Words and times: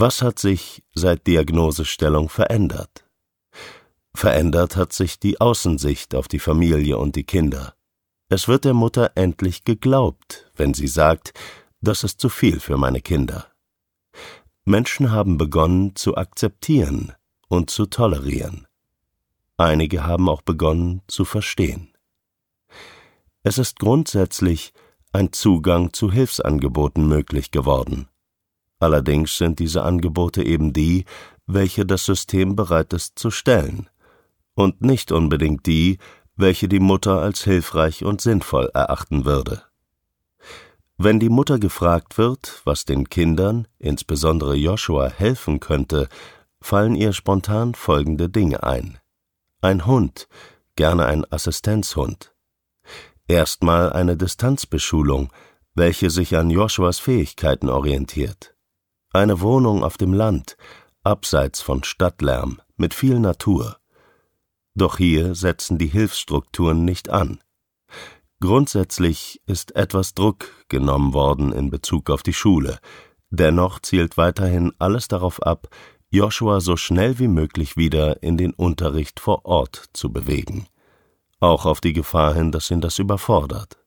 Was 0.00 0.22
hat 0.22 0.38
sich 0.38 0.84
seit 0.94 1.26
Diagnosestellung 1.26 2.28
verändert? 2.28 3.04
Verändert 4.14 4.76
hat 4.76 4.92
sich 4.92 5.18
die 5.18 5.40
Außensicht 5.40 6.14
auf 6.14 6.28
die 6.28 6.38
Familie 6.38 6.98
und 6.98 7.16
die 7.16 7.24
Kinder. 7.24 7.74
Es 8.28 8.46
wird 8.46 8.64
der 8.64 8.74
Mutter 8.74 9.10
endlich 9.16 9.64
geglaubt, 9.64 10.52
wenn 10.54 10.72
sie 10.72 10.86
sagt, 10.86 11.32
das 11.80 12.04
ist 12.04 12.20
zu 12.20 12.28
viel 12.28 12.60
für 12.60 12.76
meine 12.76 13.00
Kinder. 13.00 13.48
Menschen 14.64 15.10
haben 15.10 15.36
begonnen 15.36 15.96
zu 15.96 16.16
akzeptieren 16.16 17.12
und 17.48 17.68
zu 17.68 17.86
tolerieren. 17.86 18.68
Einige 19.56 20.06
haben 20.06 20.28
auch 20.28 20.42
begonnen 20.42 21.02
zu 21.08 21.24
verstehen. 21.24 21.92
Es 23.42 23.58
ist 23.58 23.80
grundsätzlich 23.80 24.72
ein 25.12 25.32
Zugang 25.32 25.92
zu 25.92 26.12
Hilfsangeboten 26.12 27.08
möglich 27.08 27.50
geworden. 27.50 28.08
Allerdings 28.78 29.36
sind 29.36 29.58
diese 29.58 29.82
Angebote 29.82 30.44
eben 30.44 30.72
die, 30.72 31.04
welche 31.46 31.84
das 31.84 32.04
System 32.04 32.54
bereit 32.56 32.92
ist 32.92 33.18
zu 33.18 33.30
stellen, 33.30 33.88
und 34.54 34.82
nicht 34.82 35.12
unbedingt 35.12 35.66
die, 35.66 35.98
welche 36.36 36.68
die 36.68 36.80
Mutter 36.80 37.20
als 37.20 37.42
hilfreich 37.42 38.04
und 38.04 38.20
sinnvoll 38.20 38.70
erachten 38.74 39.24
würde. 39.24 39.62
Wenn 40.96 41.20
die 41.20 41.28
Mutter 41.28 41.58
gefragt 41.58 42.18
wird, 42.18 42.60
was 42.64 42.84
den 42.84 43.08
Kindern, 43.08 43.68
insbesondere 43.78 44.56
Joshua, 44.56 45.08
helfen 45.08 45.60
könnte, 45.60 46.08
fallen 46.60 46.96
ihr 46.96 47.12
spontan 47.12 47.74
folgende 47.74 48.28
Dinge 48.28 48.64
ein. 48.64 48.98
Ein 49.60 49.86
Hund, 49.86 50.28
gerne 50.76 51.06
ein 51.06 51.24
Assistenzhund. 51.30 52.34
Erstmal 53.28 53.92
eine 53.92 54.16
Distanzbeschulung, 54.16 55.32
welche 55.74 56.10
sich 56.10 56.36
an 56.36 56.50
Joshuas 56.50 56.98
Fähigkeiten 56.98 57.68
orientiert. 57.68 58.54
Eine 59.12 59.40
Wohnung 59.40 59.84
auf 59.84 59.96
dem 59.96 60.12
Land, 60.12 60.58
abseits 61.02 61.62
von 61.62 61.82
Stadtlärm, 61.82 62.60
mit 62.76 62.92
viel 62.92 63.18
Natur. 63.18 63.78
Doch 64.74 64.98
hier 64.98 65.34
setzen 65.34 65.78
die 65.78 65.86
Hilfsstrukturen 65.86 66.84
nicht 66.84 67.08
an. 67.08 67.40
Grundsätzlich 68.40 69.40
ist 69.46 69.74
etwas 69.74 70.12
Druck 70.12 70.50
genommen 70.68 71.14
worden 71.14 71.52
in 71.52 71.70
Bezug 71.70 72.10
auf 72.10 72.22
die 72.22 72.34
Schule, 72.34 72.78
dennoch 73.30 73.80
zielt 73.80 74.18
weiterhin 74.18 74.72
alles 74.78 75.08
darauf 75.08 75.42
ab, 75.42 75.68
Joshua 76.10 76.60
so 76.60 76.76
schnell 76.76 77.18
wie 77.18 77.28
möglich 77.28 77.76
wieder 77.76 78.22
in 78.22 78.36
den 78.36 78.52
Unterricht 78.52 79.20
vor 79.20 79.46
Ort 79.46 79.86
zu 79.94 80.12
bewegen, 80.12 80.66
auch 81.40 81.64
auf 81.64 81.80
die 81.80 81.94
Gefahr 81.94 82.34
hin, 82.34 82.52
dass 82.52 82.70
ihn 82.70 82.82
das 82.82 82.98
überfordert. 82.98 83.78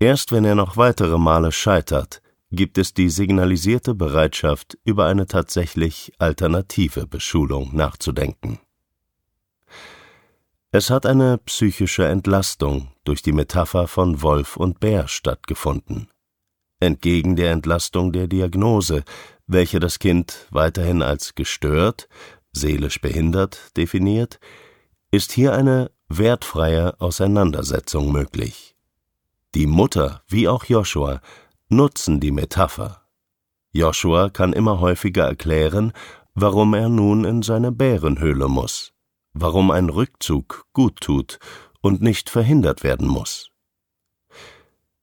Erst 0.00 0.32
wenn 0.32 0.44
er 0.44 0.54
noch 0.54 0.76
weitere 0.76 1.18
Male 1.18 1.52
scheitert, 1.52 2.22
gibt 2.50 2.78
es 2.78 2.94
die 2.94 3.10
signalisierte 3.10 3.94
Bereitschaft, 3.94 4.78
über 4.84 5.06
eine 5.06 5.26
tatsächlich 5.26 6.12
alternative 6.18 7.06
Beschulung 7.06 7.74
nachzudenken. 7.74 8.58
Es 10.70 10.90
hat 10.90 11.06
eine 11.06 11.38
psychische 11.38 12.06
Entlastung 12.06 12.88
durch 13.04 13.22
die 13.22 13.32
Metapher 13.32 13.88
von 13.88 14.22
Wolf 14.22 14.56
und 14.56 14.80
Bär 14.80 15.08
stattgefunden. 15.08 16.08
Entgegen 16.80 17.36
der 17.36 17.52
Entlastung 17.52 18.12
der 18.12 18.28
Diagnose, 18.28 19.02
welche 19.46 19.80
das 19.80 19.98
Kind 19.98 20.46
weiterhin 20.50 21.02
als 21.02 21.34
gestört, 21.34 22.08
seelisch 22.52 23.00
behindert 23.00 23.76
definiert, 23.76 24.38
ist 25.10 25.32
hier 25.32 25.54
eine 25.54 25.90
wertfreie 26.08 27.00
Auseinandersetzung 27.00 28.12
möglich. 28.12 28.76
Die 29.54 29.66
Mutter 29.66 30.22
wie 30.28 30.48
auch 30.48 30.64
Joshua 30.64 31.20
nutzen 31.68 32.20
die 32.20 32.30
Metapher. 32.30 33.02
Joshua 33.72 34.30
kann 34.30 34.52
immer 34.52 34.80
häufiger 34.80 35.24
erklären, 35.24 35.92
warum 36.34 36.74
er 36.74 36.88
nun 36.88 37.24
in 37.24 37.42
seine 37.42 37.72
Bärenhöhle 37.72 38.48
muss 38.48 38.92
warum 39.40 39.70
ein 39.70 39.88
Rückzug 39.88 40.66
gut 40.72 41.00
tut 41.00 41.38
und 41.80 42.02
nicht 42.02 42.30
verhindert 42.30 42.82
werden 42.82 43.08
muss. 43.08 43.50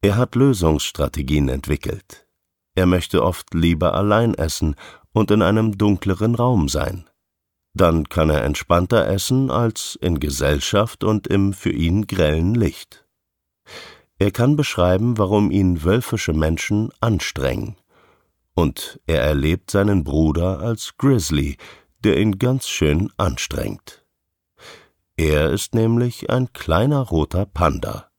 Er 0.01 0.17
hat 0.17 0.35
Lösungsstrategien 0.35 1.49
entwickelt. 1.49 2.27
Er 2.75 2.85
möchte 2.85 3.23
oft 3.23 3.53
lieber 3.53 3.93
allein 3.93 4.33
essen 4.33 4.75
und 5.13 5.31
in 5.31 5.41
einem 5.41 5.77
dunkleren 5.77 6.35
Raum 6.35 6.67
sein. 6.69 7.09
Dann 7.73 8.07
kann 8.07 8.29
er 8.29 8.43
entspannter 8.43 9.07
essen 9.07 9.49
als 9.49 9.97
in 10.01 10.19
Gesellschaft 10.19 11.03
und 11.03 11.27
im 11.27 11.53
für 11.53 11.71
ihn 11.71 12.07
grellen 12.07 12.53
Licht. 12.53 13.05
Er 14.17 14.31
kann 14.31 14.55
beschreiben, 14.55 15.17
warum 15.17 15.51
ihn 15.51 15.83
wölfische 15.83 16.33
Menschen 16.33 16.89
anstrengen. 17.01 17.75
Und 18.53 19.01
er 19.05 19.21
erlebt 19.21 19.71
seinen 19.71 20.03
Bruder 20.03 20.59
als 20.59 20.95
Grizzly, 20.97 21.57
der 21.99 22.17
ihn 22.17 22.39
ganz 22.39 22.67
schön 22.67 23.11
anstrengt. 23.17 24.05
Er 25.17 25.49
ist 25.49 25.75
nämlich 25.75 26.29
ein 26.29 26.53
kleiner 26.53 26.99
roter 26.99 27.45
Panda. 27.45 28.09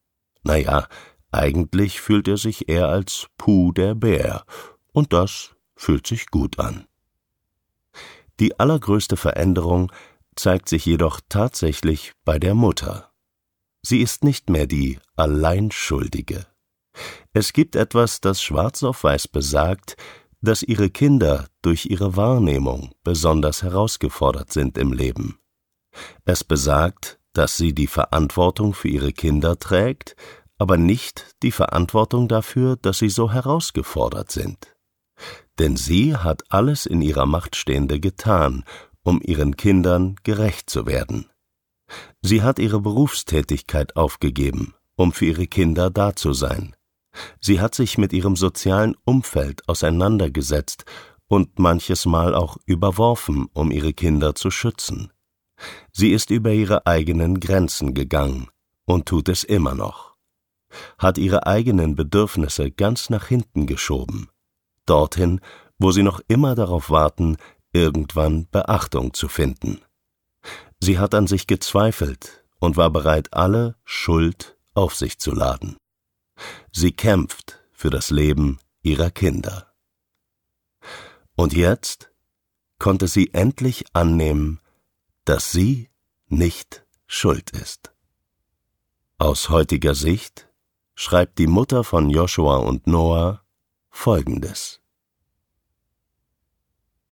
Naja, 0.42 0.86
eigentlich 1.30 2.00
fühlt 2.00 2.28
er 2.28 2.36
sich 2.36 2.68
eher 2.68 2.88
als 2.88 3.26
Puh 3.38 3.72
der 3.72 3.94
Bär, 3.94 4.44
und 4.92 5.12
das 5.12 5.54
fühlt 5.74 6.06
sich 6.06 6.26
gut 6.26 6.58
an. 6.58 6.86
Die 8.38 8.58
allergrößte 8.58 9.16
Veränderung 9.16 9.92
zeigt 10.34 10.68
sich 10.68 10.84
jedoch 10.84 11.20
tatsächlich 11.28 12.12
bei 12.24 12.38
der 12.38 12.54
Mutter. 12.54 13.10
Sie 13.88 14.00
ist 14.00 14.24
nicht 14.24 14.50
mehr 14.50 14.66
die 14.66 14.98
Alleinschuldige. 15.14 16.44
Es 17.32 17.52
gibt 17.52 17.76
etwas, 17.76 18.20
das 18.20 18.42
schwarz 18.42 18.82
auf 18.82 19.04
weiß 19.04 19.28
besagt, 19.28 19.96
dass 20.40 20.64
ihre 20.64 20.90
Kinder 20.90 21.46
durch 21.62 21.86
ihre 21.86 22.16
Wahrnehmung 22.16 22.96
besonders 23.04 23.62
herausgefordert 23.62 24.52
sind 24.52 24.76
im 24.76 24.92
Leben. 24.92 25.38
Es 26.24 26.42
besagt, 26.42 27.20
dass 27.32 27.58
sie 27.58 27.74
die 27.74 27.86
Verantwortung 27.86 28.74
für 28.74 28.88
ihre 28.88 29.12
Kinder 29.12 29.56
trägt, 29.56 30.16
aber 30.58 30.78
nicht 30.78 31.36
die 31.44 31.52
Verantwortung 31.52 32.26
dafür, 32.26 32.74
dass 32.74 32.98
sie 32.98 33.08
so 33.08 33.30
herausgefordert 33.30 34.32
sind. 34.32 34.76
Denn 35.60 35.76
sie 35.76 36.16
hat 36.16 36.42
alles 36.48 36.86
in 36.86 37.02
ihrer 37.02 37.26
Macht 37.26 37.54
Stehende 37.54 38.00
getan, 38.00 38.64
um 39.04 39.20
ihren 39.22 39.56
Kindern 39.56 40.16
gerecht 40.24 40.70
zu 40.70 40.86
werden. 40.86 41.30
Sie 42.22 42.42
hat 42.42 42.58
ihre 42.58 42.80
Berufstätigkeit 42.80 43.96
aufgegeben, 43.96 44.74
um 44.96 45.12
für 45.12 45.26
ihre 45.26 45.46
Kinder 45.46 45.90
da 45.90 46.16
zu 46.16 46.32
sein. 46.32 46.74
Sie 47.40 47.60
hat 47.60 47.74
sich 47.74 47.98
mit 47.98 48.12
ihrem 48.12 48.36
sozialen 48.36 48.94
Umfeld 49.04 49.68
auseinandergesetzt 49.68 50.84
und 51.28 51.58
manches 51.58 52.06
Mal 52.06 52.34
auch 52.34 52.56
überworfen, 52.66 53.46
um 53.52 53.70
ihre 53.70 53.92
Kinder 53.92 54.34
zu 54.34 54.50
schützen. 54.50 55.12
Sie 55.92 56.10
ist 56.10 56.30
über 56.30 56.52
ihre 56.52 56.86
eigenen 56.86 57.40
Grenzen 57.40 57.94
gegangen 57.94 58.48
und 58.84 59.06
tut 59.06 59.28
es 59.28 59.42
immer 59.42 59.74
noch, 59.74 60.14
hat 60.98 61.18
ihre 61.18 61.46
eigenen 61.46 61.94
Bedürfnisse 61.94 62.70
ganz 62.70 63.08
nach 63.08 63.26
hinten 63.26 63.66
geschoben, 63.66 64.28
dorthin, 64.84 65.40
wo 65.78 65.90
sie 65.90 66.02
noch 66.02 66.20
immer 66.28 66.54
darauf 66.54 66.90
warten, 66.90 67.36
irgendwann 67.72 68.48
Beachtung 68.50 69.14
zu 69.14 69.28
finden. 69.28 69.80
Sie 70.80 70.98
hat 70.98 71.14
an 71.14 71.26
sich 71.26 71.46
gezweifelt 71.46 72.44
und 72.58 72.76
war 72.76 72.90
bereit, 72.90 73.32
alle 73.32 73.76
Schuld 73.84 74.56
auf 74.74 74.94
sich 74.94 75.18
zu 75.18 75.32
laden. 75.32 75.76
Sie 76.72 76.92
kämpft 76.92 77.60
für 77.72 77.90
das 77.90 78.10
Leben 78.10 78.58
ihrer 78.82 79.10
Kinder. 79.10 79.72
Und 81.34 81.54
jetzt 81.54 82.10
konnte 82.78 83.08
sie 83.08 83.32
endlich 83.32 83.84
annehmen, 83.92 84.60
dass 85.24 85.50
sie 85.50 85.90
nicht 86.28 86.84
schuld 87.06 87.50
ist. 87.50 87.92
Aus 89.18 89.48
heutiger 89.48 89.94
Sicht 89.94 90.48
schreibt 90.94 91.38
die 91.38 91.46
Mutter 91.46 91.84
von 91.84 92.10
Joshua 92.10 92.56
und 92.58 92.86
Noah 92.86 93.42
Folgendes 93.90 94.80